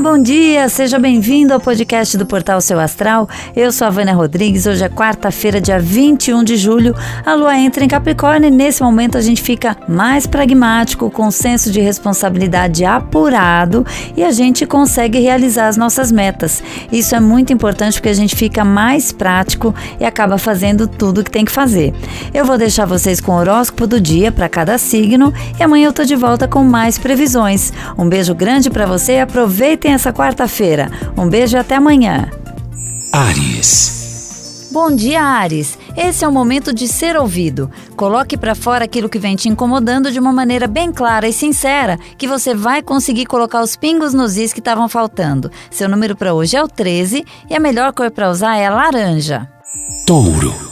[0.00, 0.66] bom dia!
[0.70, 3.28] Seja bem-vindo ao podcast do Portal Seu Astral.
[3.54, 4.64] Eu sou a Vânia Rodrigues.
[4.64, 6.94] Hoje é quarta-feira, dia 21 de julho.
[7.24, 11.70] A lua entra em Capricórnio e nesse momento a gente fica mais pragmático, com senso
[11.70, 13.84] de responsabilidade apurado
[14.16, 16.62] e a gente consegue realizar as nossas metas.
[16.90, 21.24] Isso é muito importante porque a gente fica mais prático e acaba fazendo tudo o
[21.24, 21.92] que tem que fazer.
[22.32, 25.92] Eu vou deixar vocês com o horóscopo do dia para cada signo e amanhã eu
[25.92, 27.70] tô de volta com mais previsões.
[27.98, 30.90] Um beijo grande para você e aproveitem essa quarta-feira.
[31.16, 32.30] Um beijo e até amanhã.
[33.12, 34.68] Ares.
[34.72, 35.76] Bom dia, Ares.
[35.96, 37.68] Esse é o momento de ser ouvido.
[37.96, 41.98] Coloque para fora aquilo que vem te incomodando de uma maneira bem clara e sincera,
[42.16, 45.50] que você vai conseguir colocar os pingos nos is que estavam faltando.
[45.70, 48.70] Seu número para hoje é o 13 e a melhor cor para usar é a
[48.70, 49.48] laranja.
[50.06, 50.69] Touro.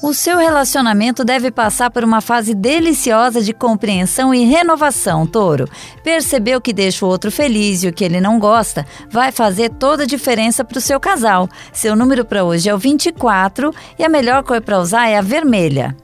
[0.00, 5.68] O seu relacionamento deve passar por uma fase deliciosa de compreensão e renovação, touro.
[6.04, 9.70] Perceber o que deixa o outro feliz e o que ele não gosta vai fazer
[9.70, 11.48] toda a diferença para o seu casal.
[11.72, 15.22] Seu número para hoje é o 24 e a melhor cor para usar é a
[15.22, 15.96] vermelha.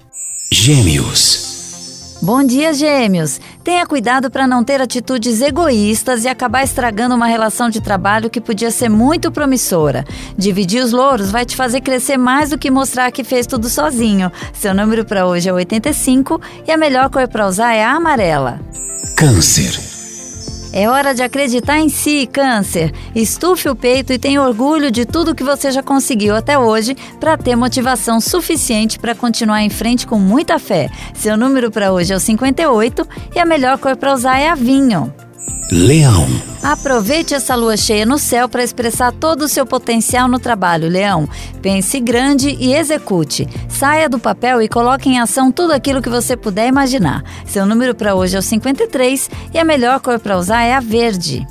[0.53, 1.54] Gêmeos.
[2.25, 3.39] Bom dia, gêmeos!
[3.63, 8.41] Tenha cuidado para não ter atitudes egoístas e acabar estragando uma relação de trabalho que
[8.41, 10.07] podia ser muito promissora.
[10.35, 14.33] Dividir os louros vai te fazer crescer mais do que mostrar que fez tudo sozinho.
[14.55, 18.59] Seu número para hoje é 85 e a melhor cor para usar é a amarela.
[19.19, 19.94] Câncer.
[20.77, 22.93] É hora de acreditar em si, Câncer.
[23.15, 27.37] Estufe o peito e tenha orgulho de tudo que você já conseguiu até hoje para
[27.37, 30.91] ter motivação suficiente para continuar em frente com muita fé.
[31.15, 34.57] Seu número para hoje é o 58 e a melhor cor para usar é a
[34.57, 35.15] vinho.
[35.71, 36.27] Leão.
[36.63, 41.29] Aproveite essa lua cheia no céu para expressar todo o seu potencial no trabalho, Leão.
[41.63, 43.49] Pense grande e execute.
[43.69, 47.23] Saia do papel e coloque em ação tudo aquilo que você puder imaginar.
[47.47, 50.81] Seu número para hoje é o 53 e a melhor cor para usar é a
[50.81, 51.47] verde.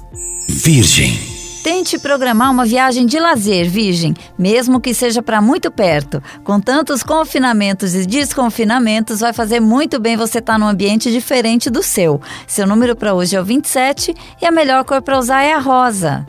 [0.47, 1.32] Virgem.
[1.63, 6.21] Tente programar uma viagem de lazer, Virgem, mesmo que seja para muito perto.
[6.43, 11.69] Com tantos confinamentos e desconfinamentos, vai fazer muito bem você estar tá num ambiente diferente
[11.69, 12.19] do seu.
[12.45, 15.59] Seu número para hoje é o 27 e a melhor cor para usar é a
[15.59, 16.25] rosa.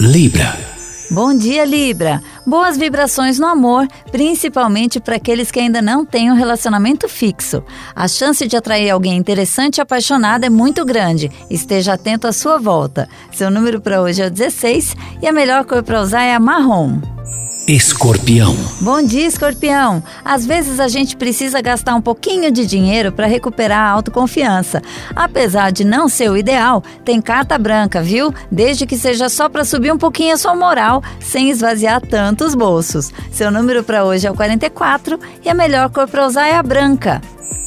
[0.00, 0.69] Libra.
[1.10, 2.22] Bom dia, Libra.
[2.46, 7.64] Boas vibrações no amor, principalmente para aqueles que ainda não têm um relacionamento fixo.
[7.96, 11.28] A chance de atrair alguém interessante e apaixonado é muito grande.
[11.50, 13.08] Esteja atento à sua volta.
[13.32, 16.38] Seu número para hoje é o 16 e a melhor cor para usar é a
[16.38, 17.00] marrom.
[17.66, 18.56] Escorpião.
[18.80, 20.02] Bom dia, Escorpião.
[20.24, 24.82] Às vezes a gente precisa gastar um pouquinho de dinheiro para recuperar a autoconfiança.
[25.14, 28.34] Apesar de não ser o ideal, tem carta branca, viu?
[28.50, 33.12] Desde que seja só para subir um pouquinho a sua moral, sem esvaziar tantos bolsos.
[33.30, 36.62] Seu número para hoje é o 44 e a melhor cor para usar é a
[36.62, 37.20] branca.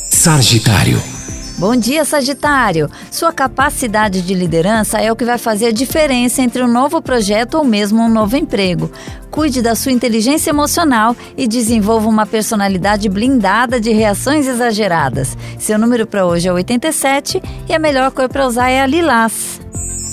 [0.10, 1.13] Sagitário.
[1.58, 2.90] Bom dia, Sagitário!
[3.12, 7.56] Sua capacidade de liderança é o que vai fazer a diferença entre um novo projeto
[7.56, 8.92] ou mesmo um novo emprego.
[9.30, 15.38] Cuide da sua inteligência emocional e desenvolva uma personalidade blindada de reações exageradas.
[15.60, 19.62] Seu número para hoje é 87 e a melhor cor para usar é a lilás.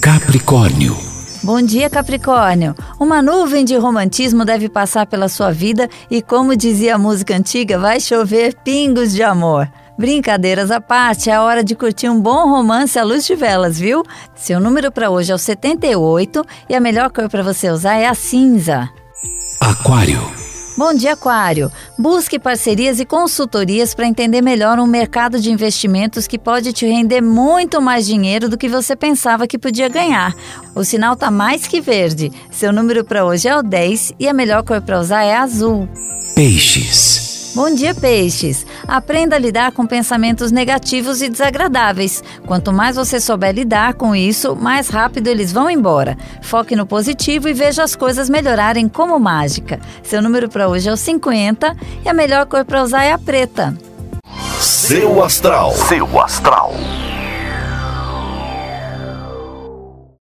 [0.02, 0.96] Capricórnio.
[1.42, 2.74] Bom dia, Capricórnio.
[2.98, 7.78] Uma nuvem de romantismo deve passar pela sua vida e, como dizia a música antiga,
[7.78, 9.66] vai chover pingos de amor.
[10.00, 14.02] Brincadeiras à parte, é hora de curtir um bom romance à luz de velas, viu?
[14.34, 18.06] Seu número para hoje é o 78 e a melhor cor para você usar é
[18.06, 18.88] a cinza.
[19.60, 20.18] Aquário.
[20.78, 21.70] Bom dia, Aquário.
[21.98, 27.20] Busque parcerias e consultorias para entender melhor um mercado de investimentos que pode te render
[27.20, 30.34] muito mais dinheiro do que você pensava que podia ganhar.
[30.74, 32.32] O sinal está mais que verde.
[32.50, 35.86] Seu número para hoje é o 10 e a melhor cor para usar é azul.
[36.34, 37.29] Peixes.
[37.52, 38.64] Bom dia, peixes!
[38.86, 42.22] Aprenda a lidar com pensamentos negativos e desagradáveis.
[42.46, 46.16] Quanto mais você souber lidar com isso, mais rápido eles vão embora.
[46.42, 49.80] Foque no positivo e veja as coisas melhorarem como mágica.
[50.02, 53.18] Seu número para hoje é o 50 e a melhor cor para usar é a
[53.18, 53.76] preta.
[54.60, 55.72] Seu astral.
[55.72, 56.72] Seu astral.